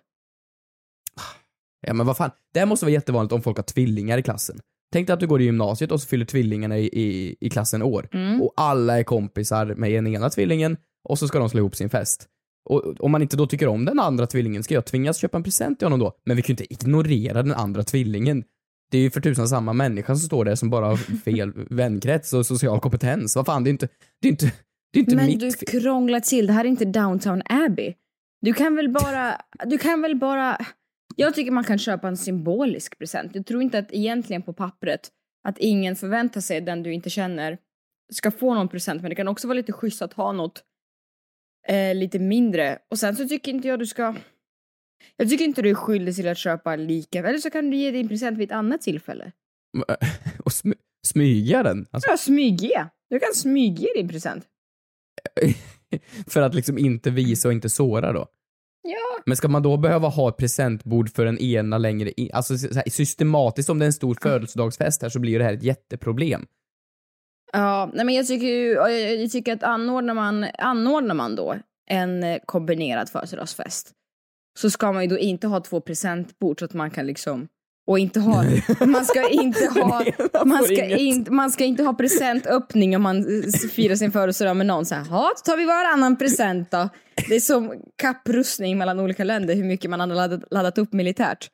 [1.88, 4.60] Ja men vad fan, det här måste vara jättevanligt om folk har tvillingar i klassen.
[4.94, 7.82] Tänk dig att du går i gymnasiet och så fyller tvillingarna i, i, i klassen
[7.84, 8.08] år.
[8.14, 8.42] Mm.
[8.42, 10.78] Och alla är kompisar med den ena tvillingen
[11.10, 12.28] och så ska de slå ihop sin fest.
[12.70, 15.44] Och om man inte då tycker om den andra tvillingen, ska jag tvingas köpa en
[15.44, 16.14] present till honom då?
[16.26, 18.44] Men vi kan ju inte ignorera den andra tvillingen.
[18.92, 22.34] Det är ju för tusan samma människa som står där som bara har fel vänkrets
[22.34, 23.36] och social kompetens.
[23.36, 23.88] Vad fan, det är inte,
[24.22, 24.52] det är inte,
[24.94, 27.94] det är inte Men mitt du krånglar till, det här är inte Downtown Abbey.
[28.42, 30.58] Du kan väl bara, du kan väl bara,
[31.16, 33.32] jag tycker man kan köpa en symbolisk present.
[33.34, 35.10] Jag tror inte att egentligen på pappret
[35.48, 37.58] att ingen förväntar sig den du inte känner
[38.14, 40.64] ska få någon present, men det kan också vara lite schysst att ha något
[41.68, 42.80] eh, lite mindre.
[42.92, 44.16] Och sen så tycker inte jag du ska,
[45.18, 47.92] jag tycker inte du är skyldig till att köpa lika, eller så kan du ge
[47.92, 49.32] din present vid ett annat tillfälle.
[50.46, 50.74] Och smy,
[51.08, 51.88] smyga den.
[51.92, 52.86] Alltså, Ja, smyg ge.
[53.10, 54.46] Du kan smyga din present.
[56.28, 58.28] för att liksom inte visa och inte såra då.
[58.82, 59.24] Ja.
[59.26, 63.70] Men ska man då behöva ha ett presentbord för den ena längre in, alltså systematiskt
[63.70, 66.46] om det är en stor födelsedagsfest här så blir det här ett jätteproblem.
[67.54, 68.72] Ja, nej men jag tycker ju,
[69.22, 71.56] jag tycker att anordnar man, anordnar man då
[71.90, 73.92] en eh, kombinerad födelsedagsfest
[74.60, 77.48] så ska man ju då inte ha två presentbord så att man kan liksom
[77.88, 78.44] och inte ha,
[78.86, 80.06] man ska inte ha,
[80.46, 83.26] man ska, inte, man ska inte ha presentöppning om man
[83.72, 86.90] firar sin födelsedag med någon så här, ja, då tar vi varannan present då.
[87.30, 91.50] Det är som kapprustning mellan olika länder hur mycket man har laddat, laddat upp militärt.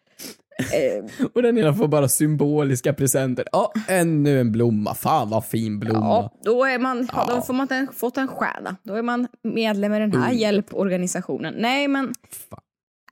[0.60, 3.48] Eh, Och den ena får bara symboliska presenter.
[3.52, 4.94] Ja, ännu en blomma.
[4.96, 6.00] Fan vad fin blomma.
[6.00, 7.26] Ja, då är man, ja.
[7.30, 8.76] då får man en, fått en stjärna.
[8.84, 10.38] Då är man medlem i den här Mm.
[10.38, 11.54] hjälporganisationen.
[11.58, 12.14] Nej, men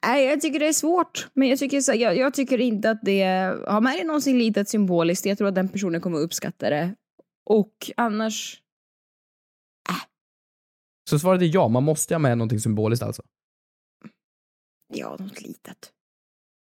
[0.05, 1.27] nej, jag tycker det är svårt.
[1.33, 3.23] Men jag tycker, jag, jag tycker inte att det,
[3.67, 6.95] har med det någonsin litet symboliskt, jag tror att den personen kommer uppskatta det.
[7.45, 8.59] Och annars,
[11.09, 13.21] Så svaret är ja, man måste ha med någonting symboliskt alltså.
[14.93, 15.92] ja, något litet.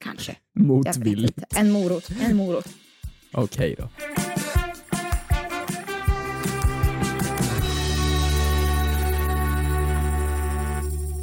[0.04, 0.36] Kanske.
[0.58, 1.38] Motvilligt.
[1.56, 2.10] En morot.
[2.20, 2.68] En morot.
[3.32, 3.88] Okej då.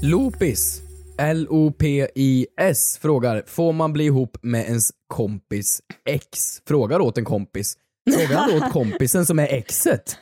[0.04, 0.82] Lopis,
[1.18, 6.30] L-O-P-I-S, frågar Får man bli ihop med ens kompis ex?
[6.68, 7.78] Frågar åt en kompis.
[8.16, 10.18] Frågar han åt kompisen som är exet?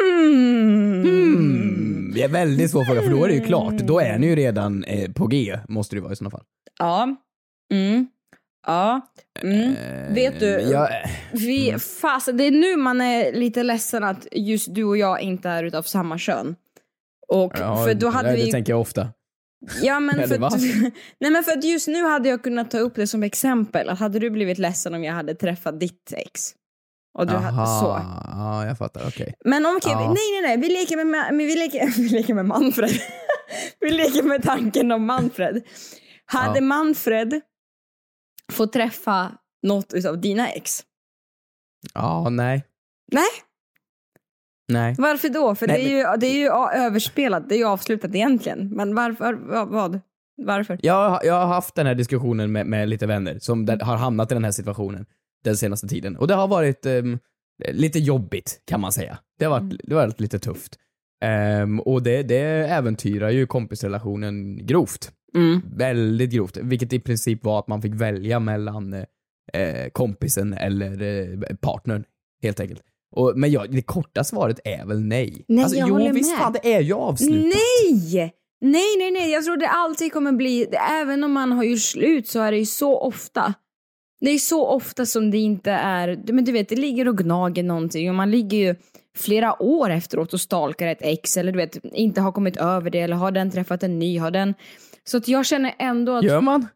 [0.00, 1.02] Hmm.
[2.14, 3.78] Det är väldigt svår fråga för då är det ju klart.
[3.78, 6.44] Då är ni ju redan eh, på G, måste det vara i sådana fall.
[6.78, 7.16] Ja.
[7.72, 8.06] Mm.
[8.66, 9.00] Ja.
[9.42, 9.74] Mm.
[10.14, 10.88] Vet du, Eh, ja,
[11.32, 15.48] vi, fast, det är nu man är lite ledsen att just du och jag inte
[15.48, 16.56] är utav samma kön.
[17.28, 18.44] Och Ja, för då hade det, vi...
[18.44, 19.08] det tänker jag ofta.
[19.82, 20.60] Ja men för, att,
[21.20, 23.88] nej men för att just nu hade jag kunnat ta upp det som exempel.
[23.88, 26.54] Att hade du blivit ledsen om jag hade träffat ditt ex?
[27.18, 28.00] Och du hade så.
[28.32, 29.06] Ja, jag fattar.
[29.08, 29.34] Okej.
[29.44, 30.00] Men om, okej, Ja.
[30.00, 32.90] nej nej nej, vi leker med, men vi leker, vi leker med Manfred.
[33.80, 35.62] vi leker med tanken om Manfred.
[36.26, 36.64] Hade Ja.
[36.64, 37.40] Manfred
[38.52, 40.82] fått träffa något utav dina ex?
[41.94, 42.64] Ja, nej.
[43.12, 43.22] Nej,
[44.68, 44.94] Nej.
[44.98, 45.54] varför då?
[45.54, 46.48] För Nej, det, är ju, det är ju
[46.84, 48.68] överspelat, det är ju avslutat egentligen.
[48.68, 49.32] Men varför?
[49.34, 50.00] va- Vad?
[50.36, 50.78] Varför?
[50.82, 53.96] Jag, har- jag har haft den här diskussionen med, med lite vänner som där, har
[53.96, 55.06] hamnat i den här situationen
[55.44, 56.16] den senaste tiden.
[56.16, 57.18] Och det har varit ehm,
[57.68, 59.18] lite jobbigt kan man säga.
[59.38, 60.78] Det har varit, det har varit lite tufft.
[61.24, 62.38] Ehm, och det, det
[62.68, 65.12] äventyrar ju kompisrelationen grovt.
[65.34, 65.62] Mm.
[65.76, 66.56] Väldigt grovt.
[66.56, 68.92] Vilket i princip var att man fick välja mellan
[69.52, 72.04] eh, kompisen eller eh, partnern.
[72.42, 72.82] Helt enkelt.
[73.16, 75.44] Och, men ja, det korta svaret är väl nej.
[75.48, 76.38] Nej, alltså, jag jo, håller visst med.
[76.38, 77.44] fan, det är ju avslutat.
[77.44, 78.34] Nej!
[78.60, 79.30] Nej, nej, nej.
[79.30, 82.58] Jag tror det alltid kommer bli, även om man har gjort slut så är det
[82.58, 83.54] ju så ofta.
[84.20, 87.62] Det är så ofta som det inte är, men du vet, det ligger och gnager
[87.62, 88.74] någonting och man ligger ju
[89.16, 93.00] flera år efteråt och stalkar ett ex eller du vet, inte har kommit över det
[93.00, 94.54] eller har den träffat en ny, har den...
[95.08, 96.24] Så att jag känner ändå att...
[96.24, 96.66] Gör man?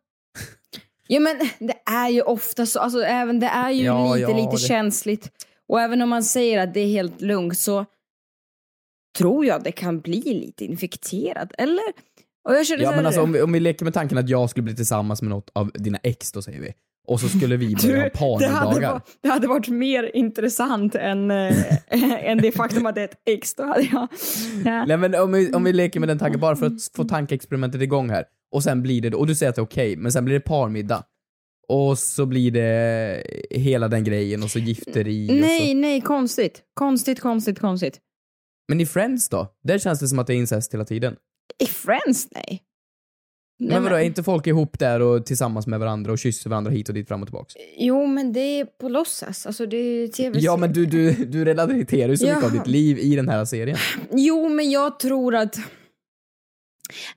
[1.09, 4.37] Ja men det är ju ofta så, alltså även det är ju Ja, lite, ja,
[4.37, 5.31] lite det- känsligt.
[5.69, 7.87] Och även om man säger att det är helt lugnt så
[9.19, 11.85] tror jag det kan bli lite infekterat, eller?
[12.49, 14.51] Och jag känner Ja men alltså om vi, om vi leker med tanken att jag
[14.51, 16.73] skulle bli tillsammans med något av dina ex då säger vi.
[17.07, 18.93] Och så skulle vi börja ha det, hade parmiddagar.
[18.93, 21.55] varit, det hade varit mer intressant än, äh,
[22.31, 23.55] än det faktum att det är ett ex.
[23.55, 24.09] Då hade jag...
[24.65, 24.87] Ja.
[24.87, 27.83] Nej men om vi, om vi leker med den tanken bara för att få tankeexperimentet
[27.83, 28.25] igång här.
[28.53, 30.41] Och sen blir det, och du säger att det är okej, men sen blir det
[30.41, 31.05] parmiddag.
[31.69, 35.77] Och så blir det hela den grejen och så gifteri Nej, så.
[35.77, 36.63] nej, konstigt.
[36.75, 38.01] Konstigt, konstigt, konstigt.
[38.69, 39.49] Men i Friends då?
[39.65, 41.17] Där känns det som att det är incest hela tiden.
[41.59, 42.63] I Friends, nej.
[43.59, 46.71] Nej, Men vadå, är inte folk ihop där och tillsammans med varandra och kysser varandra
[46.73, 47.55] hit och dit fram och tillbaks?
[47.79, 49.47] Jo, men det är på låtsas.
[49.47, 52.67] Alltså det är tv Ja men du, du, du relaterar ju så mycket av ditt
[52.67, 53.79] liv i den här serien.
[54.11, 55.59] Jo, men jag tror att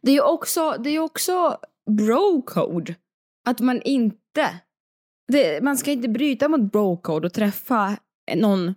[0.02, 1.58] det är ju också, det är också
[1.90, 2.96] bro-code.
[3.50, 4.60] Att man inte,
[5.32, 7.98] det, man ska inte bryta mot bro-code och träffa
[8.36, 8.76] någon,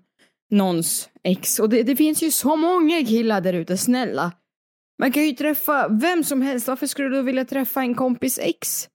[0.51, 1.59] någons ex.
[1.59, 4.33] Och det, det finns ju så många killar där ute, snälla.
[5.03, 6.69] Man kan ju träffa vem som helst.
[6.69, 8.89] Varför skulle du vilja träffa en kompis ex?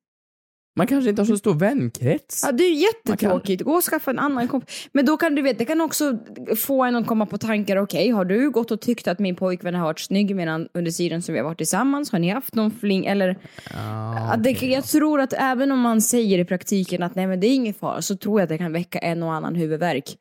[0.77, 2.43] Man kanske inte har så stor vänkrets.
[2.45, 3.63] Ja, det är ju jättetråkigt.
[3.63, 4.89] Gå och skaffa en annan kompis.
[4.91, 6.17] Men då kan du vet, det kan också
[6.57, 7.77] få en att komma på tankar.
[7.77, 11.21] Okej, har du gått och tyckt att min pojkvän har varit snygg medan under tiden
[11.21, 12.11] som vi har varit tillsammans?
[12.11, 13.05] Har ni haft någon fling?
[13.05, 13.37] Eller,
[13.75, 17.39] Ah, Ja, det, jag tror att även om man säger i praktiken att nej men
[17.39, 20.17] det är ingen fara så tror jag att det kan väcka en och annan huvudvärk.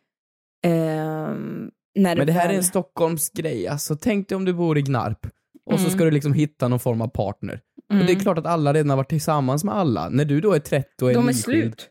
[0.64, 5.26] När Men det här är en Stockholmsgrej, alltså tänk dig om du bor i Gnarp
[5.66, 5.90] och så Mm.
[5.90, 7.60] ska du liksom hitta någon form av partner.
[7.88, 8.20] Och det är Mm.
[8.20, 10.08] klart att alla redan har varit tillsammans med alla.
[10.08, 11.90] När du då är 30 och är De är nyskild- slut.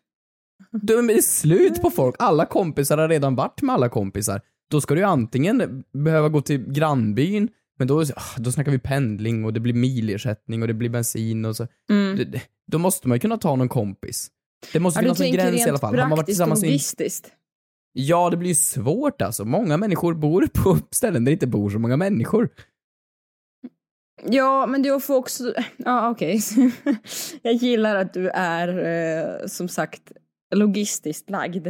[0.81, 2.15] De är slut på folk.
[2.19, 4.41] Alla kompisar har redan varit med alla kompisar.
[4.71, 9.45] Då ska du antingen behöva gå till grannbyn, Men då, ah, då snackar vi pendling
[9.45, 11.67] och det blir milersättning och det blir bensin och så.
[11.89, 12.19] Mm.
[12.71, 14.27] Då måste man ju kunna ta någon kompis.
[14.73, 15.99] Det måste Ja, finnas en gräns i alla fall.
[15.99, 16.79] Har man varit tillsammans i...
[17.93, 19.45] Ja, det blir ju svårt alltså.
[19.45, 22.49] Många människor bor på ställen där det inte bor så många människor.
[24.23, 25.53] Ja, men du får också...
[25.77, 26.41] Ja, okej.
[27.41, 30.11] Jag gillar att du är, eh, som sagt,
[30.55, 31.67] logistiskt lagd.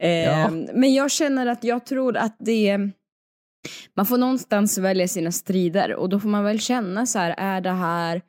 [0.00, 0.50] Eh, Ja.
[0.50, 2.78] Men jag känner att jag tror att det...
[3.96, 7.60] Man får någonstans välja sina strider och då får man väl känna så här, är
[7.60, 8.22] det här...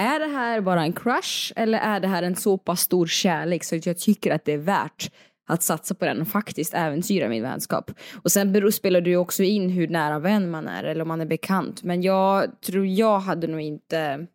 [0.00, 3.64] Är det här bara en crush eller är det här en så pass stor kärlek
[3.64, 5.10] så att jag tycker att det är värt
[5.48, 7.90] att satsa på den och faktiskt äventyra min vänskap.
[8.22, 11.08] Och sen beror, spelar det ju också in hur nära vän man är eller om
[11.08, 11.82] man är bekant.
[11.82, 14.26] Men jag tror jag hade nog inte...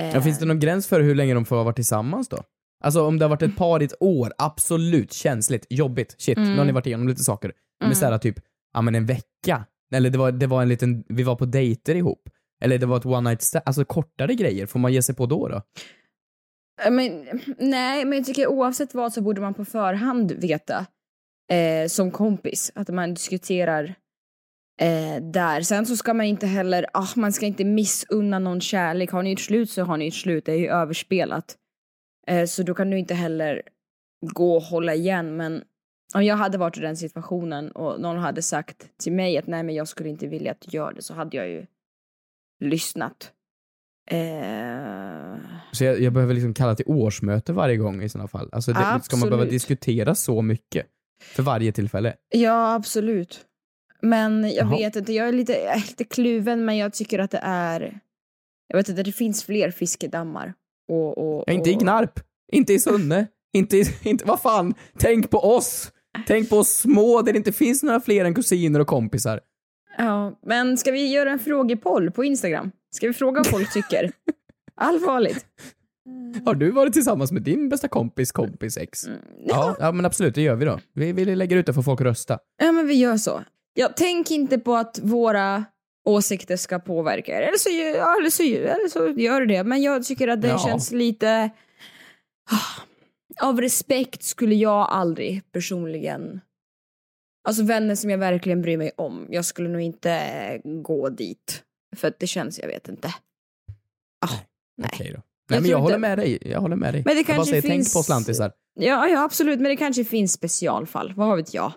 [0.00, 2.38] eh, Ja, finns det någon gräns för hur länge de får varit tillsammans då?
[2.84, 6.50] Alltså om det har varit ett par i ett år, absolut känsligt, jobbigt, shit, Mm.
[6.50, 7.52] nu har ni varit igenom lite saker.
[7.80, 7.94] Men Mm.
[7.94, 8.36] såhär typ,
[8.74, 9.64] ja men en vecka.
[9.94, 12.22] Eller det var, det var en liten, vi var på dejter ihop.
[12.62, 15.26] Eller det var ett one night stand, alltså kortare grejer, får man ge sig på
[15.26, 15.62] då då?
[16.84, 20.86] Eh, men, nej, men jag tycker oavsett vad så borde man på förhand veta
[21.50, 23.94] eh, som kompis att man diskuterar
[24.80, 25.60] eh, där.
[25.60, 29.10] Sen så ska man inte heller, ah, man ska inte missunna någon kärlek.
[29.10, 31.56] Har ni ett slut så har ni ett slut, det är ju överspelat.
[32.26, 33.62] Eh, så då kan du inte heller
[34.26, 35.36] gå och hålla igen.
[35.36, 35.64] Men
[36.14, 39.62] om jag hade varit i den situationen och någon hade sagt till mig att nej
[39.62, 41.66] men jag skulle inte vilja att du gör det så hade jag ju
[42.60, 43.32] lyssnat.
[44.10, 45.36] Eh,
[45.72, 48.48] Så jag, jag behöver liksom kalla till årsmöte varje gång i sådana fall.
[48.52, 50.86] Alltså det, ska man behöva diskutera så mycket?
[51.34, 52.14] För varje tillfälle?
[52.30, 53.40] Ja, absolut.
[54.02, 54.76] Men jag Jaha.
[54.76, 58.00] vet inte, jag är lite, jag är lite kluven men jag tycker att det är...
[58.68, 60.54] Jag vet inte, det finns fler fiskedammar.
[60.88, 62.20] Och, och, Ja, inte i och- Gnarp,
[62.52, 65.92] inte i Sunne, inte i, inte, vad fan, tänk på oss!
[66.26, 69.40] Tänk på oss små där det inte finns några fler än kusiner och kompisar.
[70.04, 72.70] Ja, men ska vi göra en frågepoll på Instagram?
[72.90, 74.12] Ska vi fråga vad folk tycker?
[74.74, 75.46] Allvarligt.
[76.44, 79.04] Har du varit tillsammans med din bästa kompis kompis ex?
[79.46, 80.78] Ja, ja men absolut, det gör vi då.
[80.94, 82.38] Vi, vi lägger ut det för folk att rösta.
[82.62, 83.44] Ja, men vi gör så.
[83.74, 85.64] Jag tänk inte på att våra
[86.08, 87.42] åsikter ska påverka er.
[87.42, 89.64] Eller så, gör- ja, eller så, eller så gör det.
[89.64, 90.58] Men jag tycker att det Ja.
[90.58, 91.50] känns lite...
[92.50, 96.40] Ah, Av respekt skulle jag aldrig personligen...
[97.48, 99.26] Alltså vänner som jag verkligen bryr mig om.
[99.30, 101.62] Jag skulle nog inte gå dit.
[101.96, 103.08] För att det känns, jag vet inte.
[104.26, 104.38] Ah,
[104.76, 104.90] nej.
[104.94, 105.12] Okej då.
[105.16, 105.22] Nej
[105.56, 107.02] Jag men jag tror håller inte- med dig, jag håller med dig.
[107.06, 108.52] Men det jag bara kanske säger, finns- tänk på slantisar.
[108.74, 109.60] Ja, ja, absolut.
[109.60, 111.12] Men det kanske finns specialfall.
[111.16, 111.72] Vad vet jag?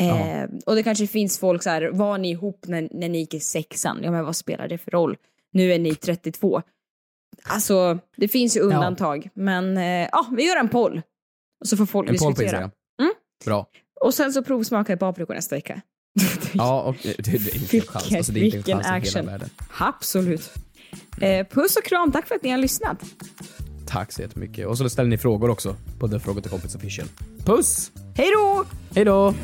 [0.00, 3.34] Eh, och det kanske finns folk så här, var ni ihop när, när ni gick
[3.34, 4.00] i sexan?
[4.02, 5.16] Ja, men vad spelar det för roll?
[5.52, 6.62] Nu är ni 32.
[7.44, 9.28] Alltså, det finns ju undantag.
[9.34, 11.02] Men eh, ja, vi gör en poll.
[11.60, 12.46] Och så får folk En poll på diskutera.
[12.46, 12.70] Instagram.
[13.00, 13.12] Mm.
[13.44, 13.66] Bra.
[14.04, 15.80] Och sen så provsmakar jag paprikor nästa vecka.
[16.52, 18.14] Ja, och det, det är inte en chans.
[18.14, 19.26] Alltså, det är inte en chans i hela action.
[19.26, 19.50] världen.
[19.78, 20.52] Absolut.
[21.20, 23.04] Eh, puss och kram, tack för att ni har lyssnat.
[23.86, 24.66] Tack så jättemycket.
[24.66, 27.08] Och så ställer ni frågor också på The Fråga till Kompis Official.
[27.44, 27.90] Puss!
[28.16, 28.64] Hej då!
[28.94, 29.34] Hej då!